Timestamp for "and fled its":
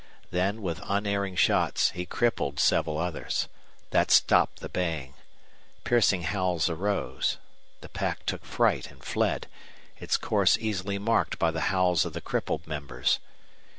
8.89-10.17